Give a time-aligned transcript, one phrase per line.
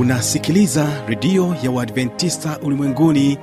[0.00, 3.38] unasikiliza redio ya uadventista ulimwenguni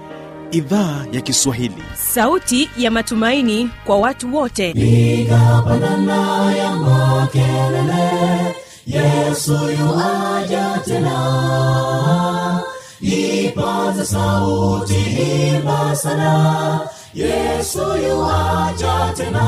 [0.52, 1.84] idhaa ya kiswahili.
[1.96, 4.70] Sauti ya matumaini kwa watu wote.
[4.72, 8.56] Igapanana ya makelele
[8.88, 12.62] yesu yuaja tena.
[13.02, 16.80] Ipaza sauti himba sana
[17.14, 19.48] yesu yuaja tena.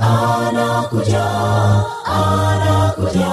[0.00, 1.24] Anakuja
[2.04, 3.32] anakuja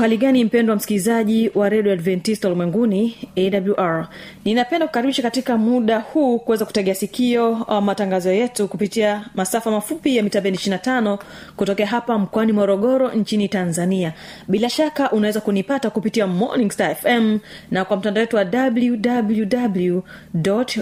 [0.00, 4.08] uhali gani mpendwa msikilizaji wa redio adventista ulimwenguni awr
[4.44, 10.22] ninapenda kukaribisha katika muda huu kuweza kutegea sikio uh, matangazo yetu kupitia masafa mafupi ya
[10.22, 11.18] mita bendi 25
[11.56, 14.12] kutokea hapa mkoani morogoro nchini tanzania.
[14.48, 17.38] Bila shaka unaweza kunipata kupitia morning star fm
[17.70, 20.00] na kwa mtandao wetu wa www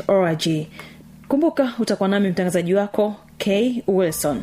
[0.09, 0.47] org.
[1.29, 4.43] Kumbuka utakuwa nami mtangazaji wako k wilson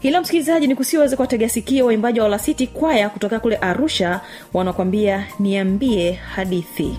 [0.00, 4.20] hilo msikilizaji ni kusiweze kuwategea sikio waimbaji wa olasiti kwaya kutoka kule arusha
[4.54, 6.98] wanakwambia niambie hadithi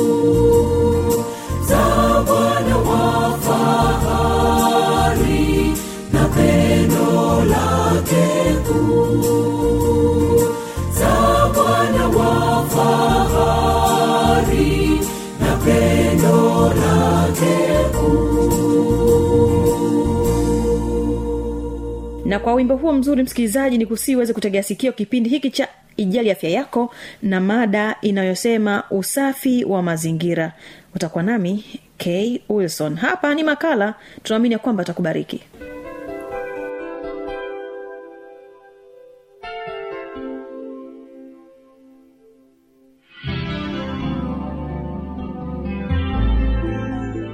[22.31, 25.67] na kwa wimbo huo mzuri msikilizaji ni kusiweze kutegea sikio kipindi hiki cha
[25.97, 30.53] ijali afya yako na mada inayosema usafi wa mazingira.
[30.95, 31.65] Utakuwa nami
[31.97, 32.95] k wilson.
[32.95, 33.93] Hapa ni makala.
[34.23, 35.41] Tunaamini ya kwamba atakubariki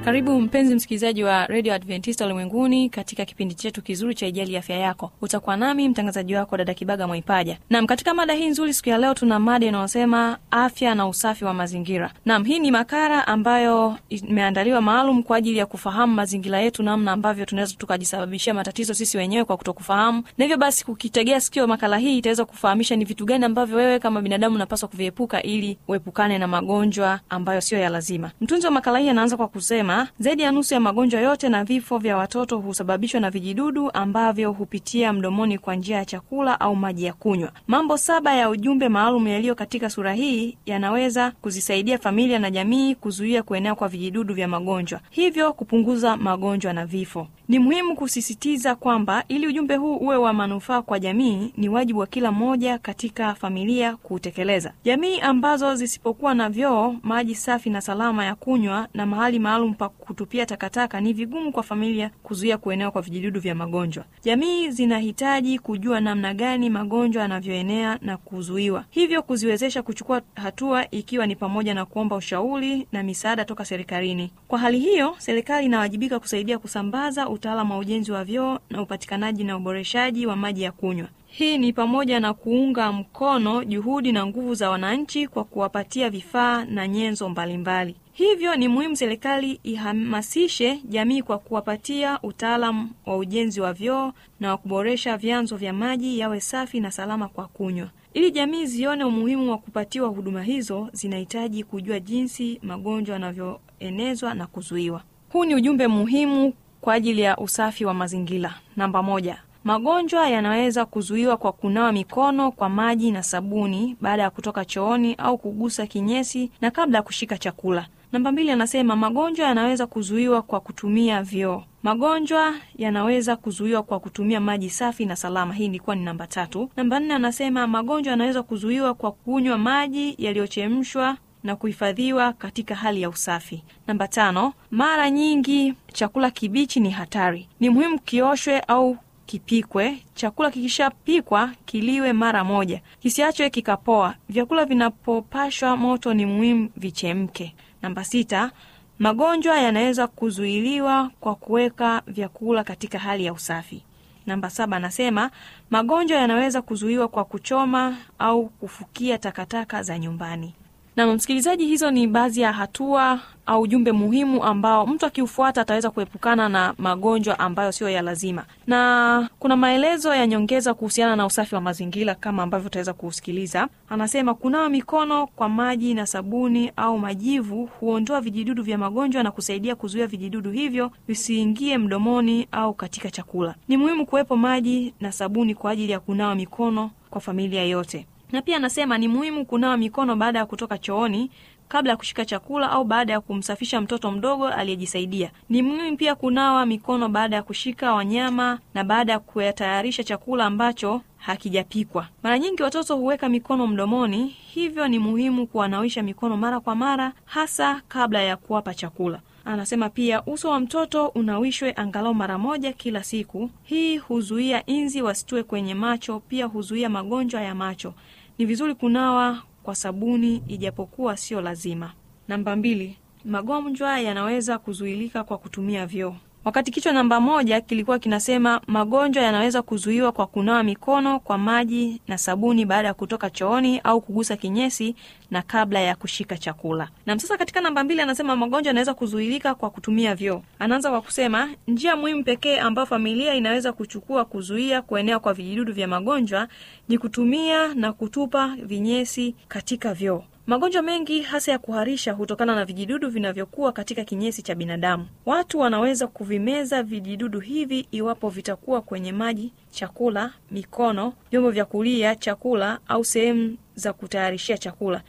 [0.07, 5.11] karibu mpenzi msikilizaji wa redio adventista ulimwenguni katika kipindi chetu kizuri cha ijali afya yako.
[5.21, 7.57] Utakuwa nami mtangazaji wako dada kibaga mwaipaja.
[7.69, 11.53] Nam katika mada hii nzuri siku ya leo tuna mada inayosema afya na usafi wa
[11.53, 12.11] mazingira.
[12.25, 17.45] Nam hii ni makara ambayo imeandaliwa maalum kwa ajili ya kufahamu mazingira yetu namna ambavyo
[17.45, 20.23] tunaweza tukajisababishia matatizo sisi wenyewe kwa kutokufahamu.
[20.37, 24.21] Na hivyo basi kukitegea sikio makala hii itaweza kufahamisha ni vitu gani ambavyo wewe kama
[24.21, 28.31] binadamu unapaswa kuviepuka ili uepukane na magonjwa ambayo siyo ya lazima.
[28.41, 31.97] Mtunzi wa makala hii anaanza kwa kusema zaidi ya nusu ya magonjwa yote na vifo
[31.97, 37.13] vya watoto husababishwa na vijidudu ambavyo hupitia mdomoni kwa njia ya chakula au maji ya
[37.13, 37.51] kunywa.
[37.67, 43.43] Mambo saba ya ujumbe maalum yaliyo katika sura hii yanaweza kuzisaidia familia na jamii kuzuia
[43.43, 49.47] kuenea kwa vijidudu vya magonjwa hivyo kupunguza magonjwa na vifo ni muhimu kusisitiza kwamba ili
[49.47, 54.73] ujumbe huu uwe wa manufaa kwa jamii ni wajibu wa kila mmoja katika familia kuutekeleza.
[54.83, 59.89] Jamii ambazo zisipokuwa na vyoo maji safi na salama ya kunywa na mahali maalum pa
[59.89, 64.05] kutupia takataka ni vigumu kwa familia kuzuia kuenea kwa vijidudu vya magonjwa.
[64.23, 68.83] Jamii zinahitaji kujua namna gani magonjwa yanavyoenea na kuzuiwa.
[68.89, 74.31] Hivyo kuziwezesha kuchukua hatua ikiwa ni pamoja na kuomba ushauri na misaada toka serikalini.
[74.47, 79.57] Kwa hali hiyo serikali inawajibika kusaidia kusambaza utaalamu wa ujenzi wa vyoo na upatikanaji na
[79.57, 81.07] uboreshaji wa maji ya kunywa.
[81.27, 86.87] Hii ni pamoja na kuunga mkono juhudi na nguvu za wananchi kwa kuwapatia vifaa na
[86.87, 87.95] nyenzo mbalimbali.
[88.13, 94.57] Hivyo ni muhimu serikali ihamasishe jamii kwa kuwapatia utaalamu wa ujenzi wa vyoo na wa
[94.57, 97.89] kuboresha vyanzo vya maji yawe safi na salama kwa kunywa.
[98.13, 105.01] Ili jamii zione umuhimu wa kupatiwa huduma hizo zinahitaji kujua jinsi magonjwa yanavyoenezwa na kuzuiwa.
[105.31, 108.53] Huu ni ujumbe muhimu kwa ajili ya usafi wa mazingira.
[108.75, 114.65] Namba moja magonjwa yanaweza kuzuiwa kwa kunawa mikono kwa maji na sabuni baada ya kutoka
[114.65, 117.87] chooni au kugusa kinyesi na kabla ya kushika chakula.
[118.11, 121.63] Namba mbili anasema magonjwa yanaweza kuzuiwa kwa kutumia vyoo.
[121.83, 125.53] Magonjwa yanaweza kuzuiwa kwa kutumia maji safi na salama.
[125.53, 126.69] Hii ilikuwa ni namba tatu.
[126.77, 133.09] Namba nne anasema magonjwa yanaweza kuzuiwa kwa kunywa maji yaliyochemshwa na kuhifadhiwa katika hali ya
[133.09, 133.63] usafi.
[133.87, 137.47] Namba tano mara nyingi chakula kibichi ni hatari.
[137.59, 139.97] Ni muhimu kioshwe au kipikwe.
[140.13, 142.81] Chakula kikishapikwa kiliwe mara moja.
[142.99, 144.15] Kisiachwe kikapoa.
[144.29, 147.55] Vyakula vinapopashwa moto ni muhimu vichemke.
[147.81, 148.51] Namba sita
[148.99, 153.83] magonjwa yanaweza kuzuiliwa kwa kuweka vyakula katika hali ya usafi.
[154.25, 155.31] Namba saba anasema
[155.69, 160.53] magonjwa yanaweza kuzuiwa kwa kuchoma au kufukia takataka za nyumbani
[160.97, 166.49] na msikilizaji hizo ni baadhi ya hatua au ujumbe muhimu ambao mtu akiufuata ataweza kuepukana
[166.49, 168.45] na magonjwa ambayo sio ya lazima.
[168.67, 174.33] Na kuna maelezo ya nyongeza kuhusiana na usafi wa mazingira kama ambavyo utaweza kuusikiliza anasema
[174.33, 180.07] kunawa mikono kwa maji na sabuni au majivu huondoa vijidudu vya magonjwa na kusaidia kuzuia
[180.07, 183.55] vijidudu hivyo visiingie mdomoni au katika chakula.
[183.67, 188.41] Ni muhimu kuwepo maji na sabuni kwa ajili ya kunawa mikono kwa familia yote na
[188.41, 191.31] pia anasema ni muhimu kunawa mikono baada ya kutoka chooni
[191.67, 195.31] kabla ya kushika chakula au baada ya kumsafisha mtoto mdogo aliyejisaidia.
[195.49, 201.01] Ni muhimu pia kunawa mikono baada ya kushika wanyama na baada ya kuyatayarisha chakula ambacho
[201.17, 202.07] hakijapikwa.
[202.23, 207.81] Mara nyingi watoto huweka mikono mdomoni hivyo ni muhimu kuwanawisha mikono mara kwa mara hasa
[207.87, 209.19] kabla ya kuwapa chakula.
[209.45, 213.49] Anasema pia uso wa mtoto unawishwe angalau mara moja kila siku.
[213.63, 217.93] Hii huzuia inzi wasitue kwenye macho pia huzuia magonjwa ya macho
[218.37, 221.93] ni vizuri kunawa kwa sabuni ijapokuwa sio lazima.
[222.27, 226.15] Namba mbili magonjwa yanaweza kuzuilika kwa kutumia vyoo
[226.47, 232.17] wakati kichwa namba moja kilikuwa kinasema magonjwa yanaweza kuzuiwa kwa kunawa mikono kwa maji na
[232.17, 234.95] sabuni baada ya kutoka chooni au kugusa kinyesi
[235.31, 236.89] na kabla ya kushika chakula.
[237.05, 240.41] Na sasa katika namba mbili anasema magonjwa yanaweza kuzuilika kwa kutumia vyoo.
[240.59, 245.87] Anaanza kwa kusema njia muhimu pekee ambayo familia inaweza kuchukua kuzuia kuenea kwa vijidudu vya
[245.87, 246.47] magonjwa
[246.89, 253.09] ni kutumia na kutupa vinyesi katika vyoo magonjwa mengi hasa ya kuharisha hutokana na vijidudu
[253.09, 255.07] vinavyokuwa katika kinyesi cha binadamu.
[255.25, 262.79] Watu wanaweza kuvimeza vijidudu hivi iwapo vitakuwa kwenye maji chakula mikono vyombo vya kulia chakula
[262.87, 265.01] au sehemu za kutayarishia chakula.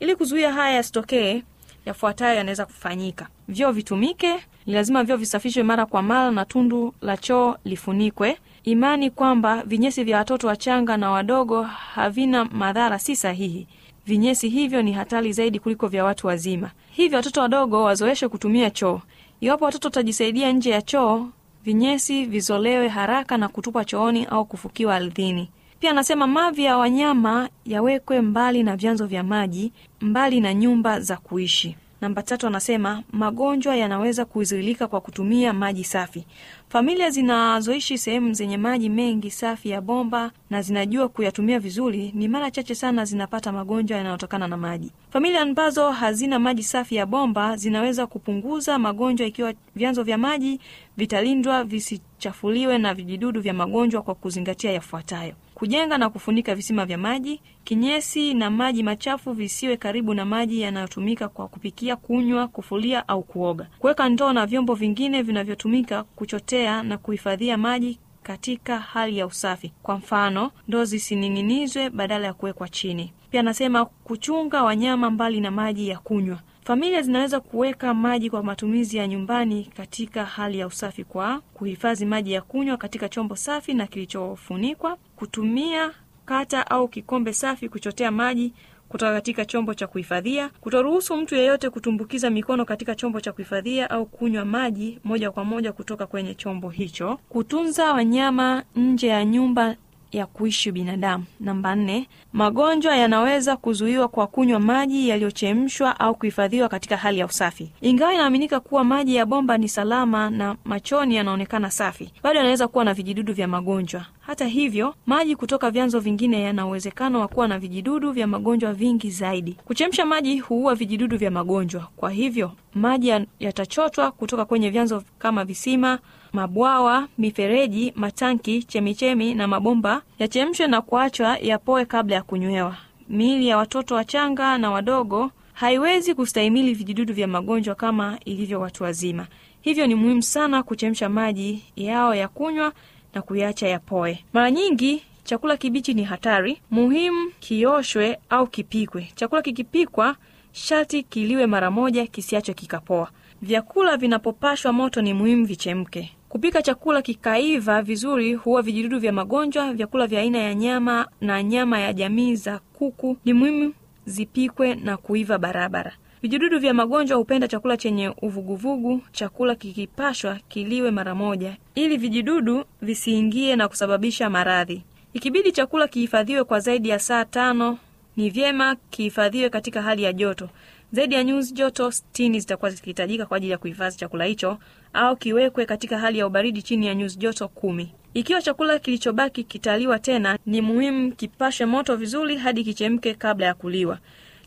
[0.00, 1.42] Ili kuzuia haya yasitokee
[1.86, 3.28] yafuatayo yanaweza kufanyika.
[3.48, 4.34] Vyoo vitumike
[4.66, 8.38] ni lazima vyoo visafishwe mara kwa mara na tundu la choo lifunikwe.
[8.64, 13.66] Imani kwamba vinyesi vya watoto wachanga na wadogo havina madhara si sahihi
[14.06, 16.70] vinyesi hivyo ni hatari zaidi kuliko vya watu wazima.
[16.90, 19.00] Hivyo watoto wadogo wazoeshwe kutumia choo.
[19.40, 21.28] Iwapo watoto watajisaidia nje ya choo
[21.64, 25.50] vinyesi vizolewe haraka na kutupwa chooni au kufukiwa ardhini.
[25.80, 31.16] Pia anasema mavi ya wanyama yawekwe mbali na vyanzo vya maji mbali na nyumba za
[31.16, 36.26] kuishi namba tatu anasema magonjwa yanaweza kuzuilika kwa kutumia maji safi.
[36.68, 42.50] Familia zinazoishi sehemu zenye maji mengi safi ya bomba na zinajua kuyatumia vizuri ni mara
[42.50, 44.92] chache sana zinapata magonjwa yanayotokana na maji.
[45.10, 50.60] Familia ambazo hazina maji safi ya bomba zinaweza kupunguza magonjwa ikiwa vyanzo vya maji
[50.96, 57.40] vitalindwa visichafuliwe na vijidudu vya magonjwa kwa kuzingatia yafuatayo kujenga na kufunika visima vya maji
[57.64, 63.66] kinyesi na maji machafu visiwe karibu na maji yanayotumika kwa kupikia kunywa kufulia au kuoga.
[63.78, 69.72] Kuweka ndoo na vyombo vingine vinavyotumika kuchotea na kuhifadhia maji katika hali ya usafi.
[69.82, 73.12] Kwa mfano ndoo zisining'inizwe badala ya kuwekwa chini.
[73.30, 78.96] Pia anasema kuchunga wanyama mbali na maji ya kunywa familia zinaweza kuweka maji kwa matumizi
[78.96, 83.86] ya nyumbani katika hali ya usafi kwa kuhifadhi maji ya kunywa katika chombo safi na
[83.86, 85.90] kilichofunikwa kutumia
[86.24, 88.52] kata au kikombe safi kuchotea maji
[88.88, 94.06] kutoka katika chombo cha kuhifadhia kutoruhusu mtu yeyote kutumbukiza mikono katika chombo cha kuhifadhia au
[94.06, 99.76] kunywa maji moja kwa moja kutoka kwenye chombo hicho kutunza wanyama nje ya nyumba
[100.16, 101.24] ya kuishi binadamu.
[101.40, 107.72] Namba nne magonjwa yanaweza kuzuiwa kwa kunywa maji yaliyochemshwa au kuhifadhiwa katika hali ya usafi.
[107.80, 112.84] Ingawa inaaminika kuwa maji ya bomba ni salama na machoni yanaonekana safi bado yanaweza kuwa
[112.84, 114.06] na vijidudu vya magonjwa.
[114.20, 119.10] Hata hivyo maji kutoka vyanzo vingine yana uwezekano wa kuwa na vijidudu vya magonjwa vingi
[119.10, 119.56] zaidi.
[119.64, 121.88] Kuchemsha maji huua vijidudu vya magonjwa.
[121.96, 125.98] Kwa hivyo maji yatachotwa kutoka kwenye vyanzo kama visima
[126.40, 132.76] mabwawa mifereji matanki chemichemi na mabomba yachemshwe na kuachwa yapoe kabla ya kunywewa
[133.08, 139.26] miili ya watoto wachanga na wadogo haiwezi kustahimili vijidudu vya magonjwa kama ilivyo watu wazima.
[139.60, 142.72] Hivyo ni muhimu sana kuchemsha maji yao ya kunywa
[143.14, 144.24] na kuiacha yapoe.
[144.32, 146.60] Mara nyingi chakula kibichi ni hatari.
[146.70, 149.08] Muhimu kioshwe au kipikwe.
[149.14, 150.16] Chakula kikipikwa
[150.52, 153.08] sharti kiliwe mara moja kisiachwe kikapoa.
[153.42, 160.06] Vyakula vinapopashwa moto ni muhimu vichemke kupika chakula kikaiva vizuri huwa vijidudu vya magonjwa vyakula
[160.06, 163.16] vya aina ya nyama na nyama ya jamii za kuku.
[163.24, 163.72] Ni muhimu
[164.06, 165.92] zipikwe na kuiva barabara.
[166.22, 173.56] Vijidudu vya magonjwa hupenda chakula chenye uvuguvugu chakula kikipashwa kiliwe mara moja ili vijidudu visiingie
[173.56, 174.82] na kusababisha maradhi.
[175.12, 177.78] Ikibidi chakula kihifadhiwe kwa zaidi ya saa tano
[178.16, 180.48] ni vyema kihifadhiwe katika hali ya joto.
[180.92, 184.58] Zaidi ya nyuzi joto sitini zitakuwa zikihitajika kwa ajili ya kuhifadhi chakula hicho
[184.96, 187.92] au kiwekwe katika hali ya ubaridi chini ya nyuzi joto kumi.
[188.14, 193.98] Ikiwa chakula kilichobaki kitaliwa tena ni muhimu kipashe moto vizuri hadi kichemke kabla ya kuliwa.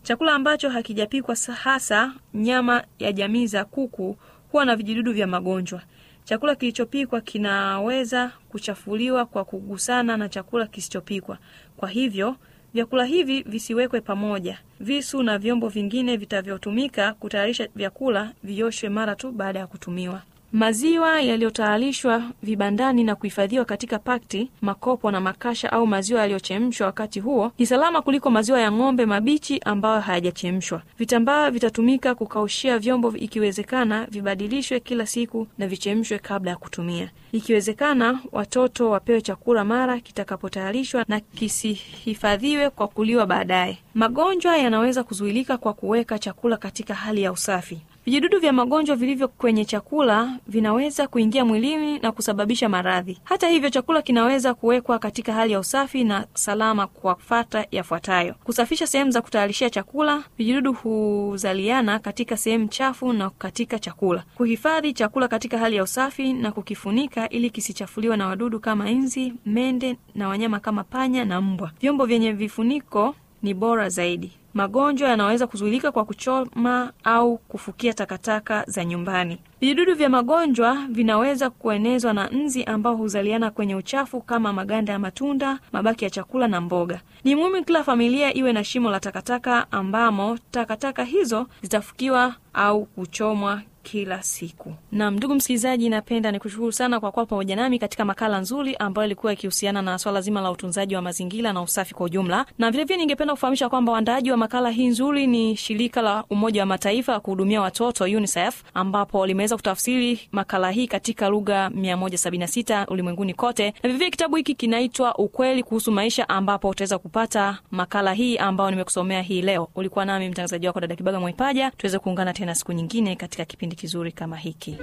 [0.03, 4.17] Chakula ambacho hakijapikwa hasa nyama ya jamii za kuku
[4.51, 5.81] huwa na vijidudu vya magonjwa.
[6.23, 11.37] Chakula kilichopikwa kinaweza kuchafuliwa kwa kugusana na chakula kisichopikwa.
[11.77, 12.35] Kwa hivyo
[12.73, 14.59] vyakula hivi visiwekwe pamoja.
[14.79, 22.23] Visu na vyombo vingine vitavyotumika kutayarisha vyakula vioshwe mara tu baada ya kutumiwa maziwa yaliyotayarishwa
[22.43, 28.01] vibandani na kuhifadhiwa katika pakti makopo na makasha au maziwa yaliyochemshwa wakati huo ni salama
[28.01, 30.81] kuliko maziwa ya ng'ombe mabichi ambayo hayajachemshwa.
[30.99, 37.09] Vitambaa vitatumika kukaushia vyombo ikiwezekana vibadilishwe kila siku na vichemshwe kabla ya kutumia.
[37.31, 43.77] Ikiwezekana watoto wapewe chakula mara kitakapotayarishwa na kisihifadhiwe kwa kuliwa baadaye.
[43.93, 49.65] Magonjwa yanaweza kuzuilika kwa kuweka chakula katika hali ya usafi vijidudu vya magonjwa vilivyo kwenye
[49.65, 53.19] chakula vinaweza kuingia mwilini na kusababisha maradhi.
[53.23, 58.35] Hata hivyo chakula kinaweza kuwekwa katika hali ya usafi na salama kwa fata yafuatayo.
[58.43, 60.23] Kusafisha sehemu za kutayarishia chakula.
[60.37, 64.23] Vijidudu huzaliana katika sehemu chafu na katika chakula.
[64.35, 69.97] Kuhifadhi chakula katika hali ya usafi na kukifunika ili kisichafuliwe na wadudu kama inzi mende
[70.15, 71.71] na wanyama kama panya na mbwa.
[71.81, 74.31] Vyombo vyenye vifuniko ni bora zaidi.
[74.53, 79.37] Magonjwa yanaweza kuzuilika kwa kuchoma au kufukia takataka za nyumbani.
[79.61, 85.59] Vijidudu vya magonjwa vinaweza kuenezwa na nzi ambao huzaliana kwenye uchafu kama maganda ya matunda
[85.71, 87.01] mabaki ya chakula na mboga.
[87.23, 93.61] Ni muhimu kila familia iwe na shimo la takataka ambamo takataka hizo zitafukiwa au kuchomwa
[93.83, 94.73] kila siku.
[94.91, 99.33] Naam, ndugu msikilizaji, napenda nikushukuru sana kwa kuwa pamoja nami katika makala nzuri ambayo ilikuwa
[99.33, 103.33] ikihusiana na swala zima la utunzaji wa mazingira na usafi kwa ujumla, na vilevile ningependa
[103.33, 107.61] kufahamisha kwamba waandaaji wa makala hii nzuri ni shirika la Umoja wa Mataifa ya kuhudumia
[107.61, 114.35] watoto UNICEF, ambapo limeweza kutafsiri makala hii katika lugha 176 ulimwenguni kote, na vilevile kitabu
[114.35, 119.67] hiki kinaitwa Ukweli kuhusu Maisha, ambapo utaweza kupata makala hii ambayo nimekusomea hii leo.
[119.75, 121.71] Ulikuwa nami mtangazaji wako dada Kibaga Mwaipaja.
[121.71, 124.77] Tuweze kuungana tena siku nyingine katika kipindi kizuri kama hiki.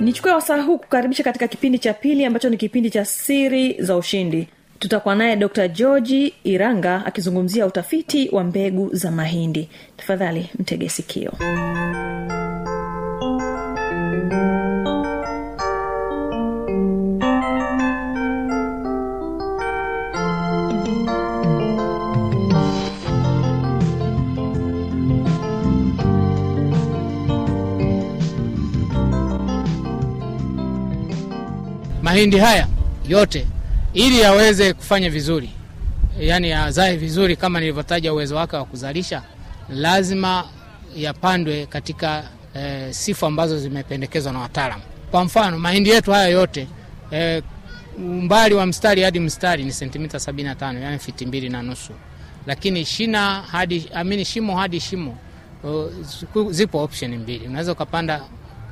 [0.00, 4.48] nichukue wasaa huu kukaribisha katika kipindi cha pili ambacho ni kipindi cha siri za ushindi.
[4.78, 9.68] Tutakuwa naye dr georgi iranga akizungumzia utafiti wa mbegu za mahindi.
[9.96, 11.32] Tafadhali mtege sikio
[32.18, 32.66] mahindi haya
[33.08, 33.46] yote
[33.94, 35.50] ili yaweze kufanya vizuri
[36.20, 39.22] yaani yazae vizuri kama nilivyotaja uwezo wake wa kuzalisha
[39.68, 40.44] lazima
[40.96, 44.82] yapandwe katika e, sifa ambazo zimependekezwa na wataalamu.
[45.10, 46.68] kwa mfano mahindi yetu haya yote
[47.12, 47.42] e,
[47.98, 51.92] umbali wa mstari hadi mstari ni sentimita 75 yani fiti mbili na nusu
[52.46, 55.16] lakini shina hadi amini shimo hadi shimo
[55.64, 58.20] uh, zipo option mbili unaweza ukapanda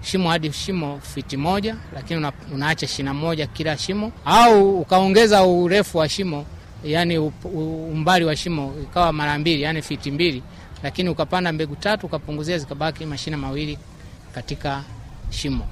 [0.03, 4.13] shimo hadi shimo fiti moja lakini una, unaacha shina moja kila shimo.
[4.25, 6.45] Au ukaongeza urefu wa shimo
[6.85, 7.19] yani
[7.93, 10.43] umbali wa shimo ikawa mara mbili yani fiti mbili
[10.83, 13.79] lakini ukapanda mbegu tatu ukapunguzia zikabaki mashina mawili
[14.35, 14.83] katika
[15.31, 15.67] shimo.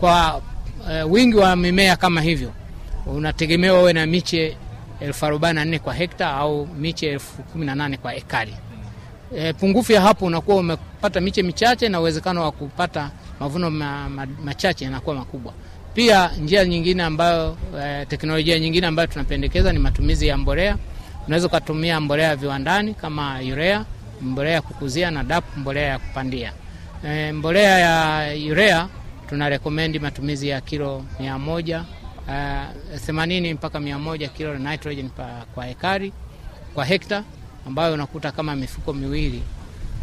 [0.00, 0.36] Kwa
[1.04, 2.52] uh, wingi wa mimea kama hivyo
[3.06, 4.56] unategemewa uwe na miche
[5.00, 8.54] elfu arobaini na nne kwa hekta au miche elfu kumi na nane kwa ekari.
[9.36, 14.26] E, pungufu ya hapo unakuwa umepata miche michache na uwezekano wa kupata mavuno ma, ma,
[14.44, 15.52] machache yanakuwa makubwa.
[15.94, 20.76] Pia njia nyingine ambayo e, teknolojia nyingine ambayo tunapendekeza ni matumizi ya mbolea.
[21.26, 23.84] Unaweza ukatumia mbolea ya viwandani kama urea
[24.22, 26.52] mbolea ya kukuzia na dap mbolea ya kupandia.
[27.08, 28.88] E, mbolea ya urea
[29.28, 31.84] tuna rekomendi matumizi ya kilo mia moja
[33.06, 36.12] themanini uh, mpaka mia moja kilo nitrogen pa, kwa hekari
[36.74, 37.24] kwa hekta
[37.66, 39.42] ambayo unakuta kama mifuko miwili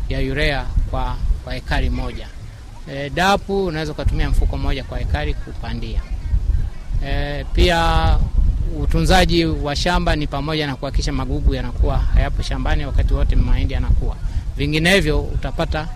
[0.10, 2.28] ya urea kwa, kwa hekari moja
[2.92, 6.02] e, dapu unaweza ukatumia mfuko mmoja kwa hekari kupandia.
[7.06, 8.18] E, pia
[8.80, 14.16] utunzaji wa shamba ni pamoja na kuhakikisha magugu yanakuwa hayapo shambani wakati wote mahindi yanakuwa.
[14.58, 15.88] Vinginevyo utapata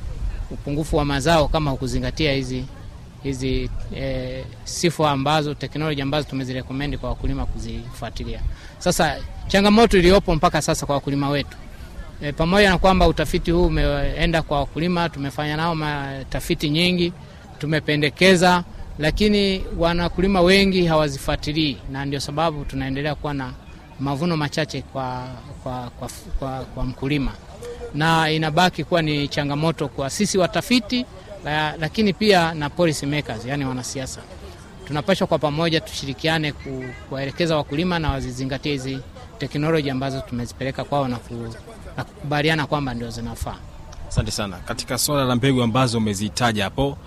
[0.52, 2.66] upungufu wa mazao kama hukuzingatia hizi
[3.24, 8.40] hizi e, sifa ambazo teknoloji ambazo tumezirekomendi kwa wakulima kuzifuatilia.
[8.80, 9.16] Sasa
[9.48, 11.58] changamoto iliyopo mpaka sasa kwa wakulima wetu
[12.22, 15.76] e, pamoja na kwamba utafiti huu umeenda kwa wakulima tumefanya nao
[16.30, 17.14] tafiti nyingi
[17.60, 18.64] tumependekeza
[19.00, 23.54] lakini wanakulima wengi hawazifuatilii na ndio sababu tunaendelea kuwa na
[24.00, 25.28] mavuno machache kwa,
[25.64, 27.32] kwa, kwa, kwa, kwa mkulima.
[27.94, 31.06] Na inabaki kuwa ni changamoto kwa sisi watafiti
[31.46, 34.22] la, lakini pia na policy makers, yani wanasiasa.
[34.88, 39.00] Tunapashwa kwa pamoja tushirikiane ku, kuwaelekeza wakulima na wazizingatie hizi
[39.38, 41.56] teknoloji ambazo tumezipeleka kwao na, ku,
[41.98, 43.56] na kukubaliana kwamba ndio zinafaa.
[44.10, 44.58] Asante sana.
[44.58, 46.98] Katika swala la mbegu ambazo umezitaja hapo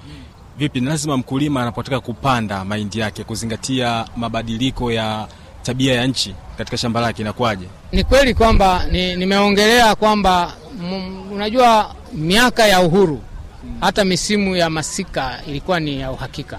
[0.59, 5.29] vipi ni lazima mkulima anapotaka kupanda mahindi yake kuzingatia mabadiliko ya
[5.63, 7.67] tabia ya nchi katika shamba lake inakuwaje?
[7.93, 10.53] Ni kweli kwamba ni, nimeongelea kwamba
[11.33, 13.23] unajua miaka ya uhuru
[13.81, 16.59] hata misimu ya masika ilikuwa ni ya uhakika.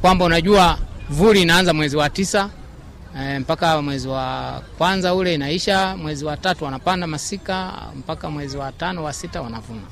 [0.00, 0.78] Kwamba unajua
[1.10, 2.50] vuli inaanza mwezi wa tisa
[3.20, 8.72] e, mpaka mwezi wa kwanza ule inaisha mwezi wa tatu wanapanda masika mpaka mwezi wa
[8.72, 9.82] tano wa sita wanavuna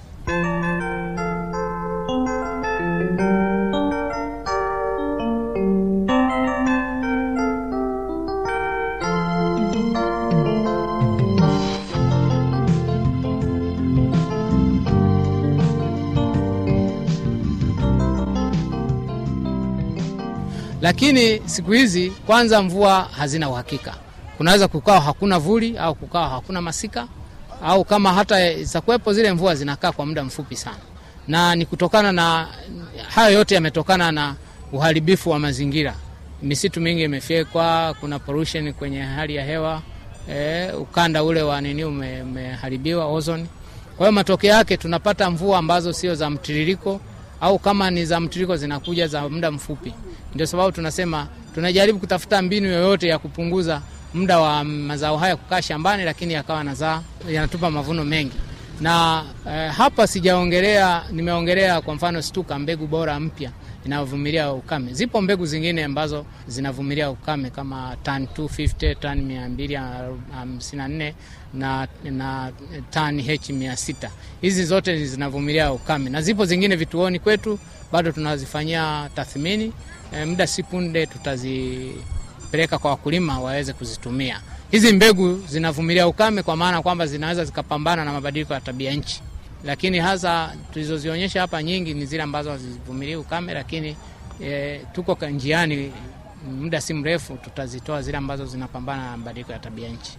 [20.87, 23.94] lakini siku hizi kwanza mvua hazina uhakika.
[24.37, 27.09] Kunaweza kukawa hakuna vuli au kukawa hakuna masika
[27.64, 30.77] au kama hata zitakuwepo zile mvua zinakaa kwa muda mfupi sana.
[31.29, 32.49] Na ni kutokana na
[33.14, 34.35] hayo yote yametokana na
[34.72, 35.94] uharibifu wa mazingira.
[36.42, 39.83] Misitu mingi imefyekwa kuna pollution kwenye hali ya hewa
[40.31, 43.46] e, ukanda ule wa nini umeharibiwa ozone.
[43.96, 47.01] Kwa hiyo matokeo yake tunapata mvua ambazo sio za mtiririko
[47.40, 49.92] au kama ni za mtiriko zinakuja za muda mfupi.
[50.35, 53.83] Ndio sababu tunasema tunajaribu kutafuta mbinu yoyote ya kupunguza
[54.14, 58.37] muda wa mazao haya kukaa shambani, lakini yakawa nazaa yanatupa mavuno mengi
[58.81, 63.51] na eh, hapa sijaongelea, nimeongelea kwa mfano stuka, mbegu bora mpya
[63.87, 64.94] inayovumilia ukame.
[64.94, 71.12] Zipo mbegu zingine ambazo zinavumilia ukame kama tan 250 tan 254
[71.55, 72.53] na, na
[72.90, 74.09] tan h 600
[74.40, 77.59] hizi zote zinavumilia ukame, na zipo zingine vituoni kwetu
[77.92, 79.72] bado tunazifanyia tathmini.
[80.12, 84.40] E, muda si punde tutazipeleka kwa wakulima waweze kuzitumia.
[84.70, 89.20] Hizi mbegu zinavumilia ukame kwa maana kwamba zinaweza zikapambana na mabadiliko ya tabia nchi,
[89.64, 93.97] lakini hasa tulizozionyesha hapa nyingi ni zile ambazo hazivumilii ukame, lakini
[94.42, 95.92] e, tuko njiani,
[96.61, 100.19] muda si mrefu tutazitoa zile ambazo zinapambana na mabadiliko ya tabia nchi.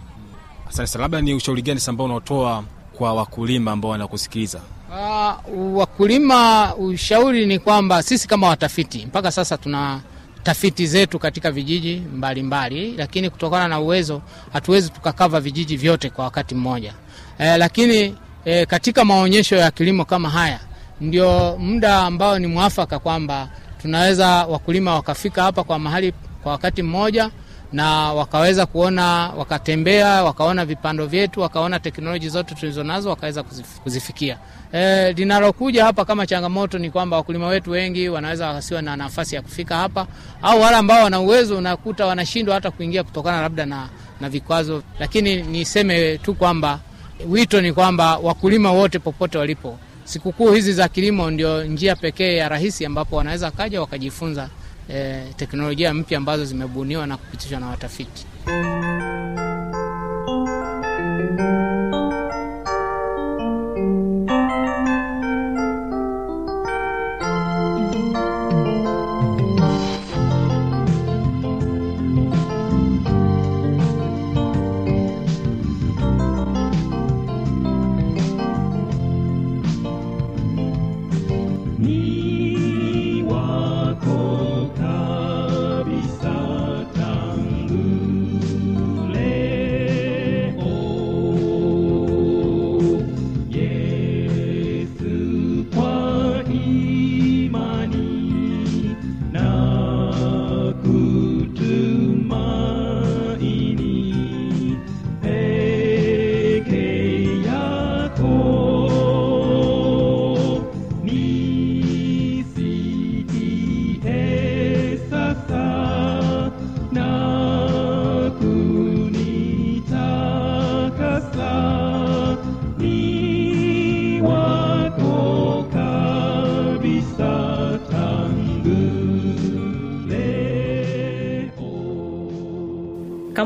[0.68, 1.02] Asante sana.
[1.02, 4.60] Labda ni ushauri gani ambao unaotoa kwa wakulima ambao wanakusikiliza?
[4.90, 10.00] Uh, wakulima, ushauri ni kwamba sisi kama watafiti mpaka sasa tuna
[10.42, 14.22] tafiti zetu katika vijiji mbalimbali mbali, lakini kutokana na uwezo
[14.52, 16.94] hatuwezi tukakava vijiji vyote kwa wakati mmoja
[17.38, 20.60] eh, lakini e, katika maonyesho ya kilimo kama haya
[21.00, 23.48] ndio muda ambao ni mwafaka kwamba
[23.82, 27.30] tunaweza wakulima wakafika hapa kwa mahali kwa wakati mmoja
[27.72, 29.04] na wakaweza kuona
[29.36, 33.42] wakatembea wakaona vipando vyetu wakaona teknoloji zote tulizo nazo wakaweza
[33.82, 34.38] kuzifikia.
[34.72, 39.42] E, linalokuja hapa kama changamoto ni kwamba wakulima wetu wengi wanaweza wasiwa na nafasi ya
[39.42, 40.06] kufika hapa,
[40.42, 43.88] au wale ambao wana uwezo unakuta wanashindwa hata kuingia kutokana labda na,
[44.20, 44.82] na vikwazo.
[44.98, 46.80] Lakini niseme tu kwamba
[47.28, 52.48] wito ni kwamba wakulima wote popote walipo, sikukuu hizi za kilimo ndio njia pekee ya
[52.48, 54.48] rahisi ambapo wanaweza kaja wakajifunza
[54.94, 58.26] E, teknolojia mpya ambazo zimebuniwa na kupitishwa na watafiti.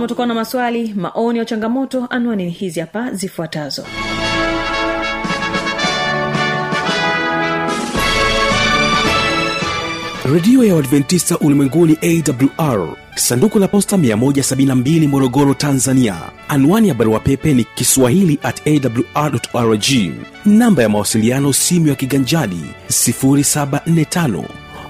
[0.02, 3.84] Kama utakuwa na maswali maoni au changamoto anwani ni hizi hapa zifuatazo.
[10.32, 11.98] Redio ya uadventista ulimwenguni
[12.58, 16.16] awr sanduku la posta 172 morogoro tanzania.
[16.48, 19.84] Anwani ya barua pepe ni kiswahili at awrrg
[20.46, 24.44] namba ya mawasiliano simu ya kiganjadi 745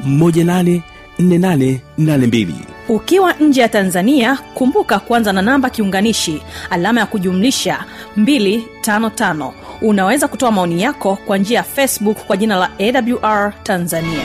[0.06, 2.54] 184882
[2.94, 7.84] ukiwa nje ya tanzania kumbuka kwanza na namba kiunganishi alama ya kujumlisha
[8.18, 9.52] 255
[9.82, 14.24] unaweza kutoa maoni yako kwa njia ya facebook kwa jina la awr tanzania.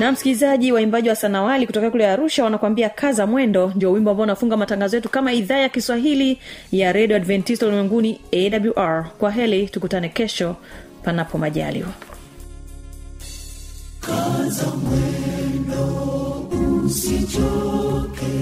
[0.00, 4.56] Na msikilizaji waimbaji wa sanawali kutoka kule arusha wanakuambia kaza mwendo ndio wimbo ambao unafunga
[4.56, 6.38] matangazo yetu kama idhaa ya kiswahili
[6.72, 10.56] ya redio adventista ulimwenguni awr kwa heli tukutane kesho
[11.04, 11.88] panapo majaliwa
[14.06, 15.84] kaza mwendo
[16.86, 18.34] usichoke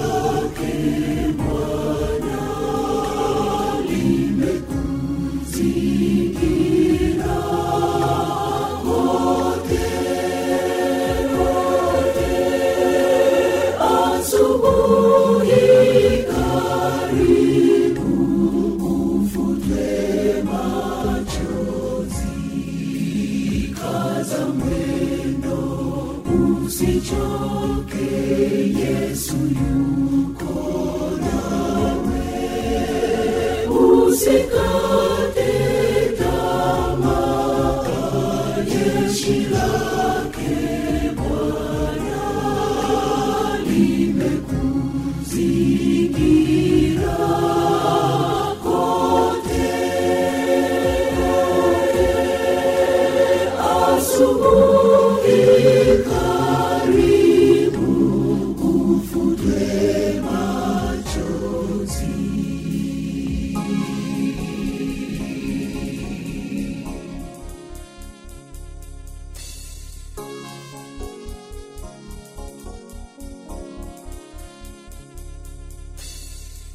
[27.03, 28.10] joke.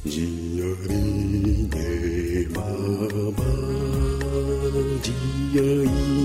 [0.06, 0.70] Njia
[1.74, 2.66] nyembamba,
[4.98, 6.15] njia imesonga,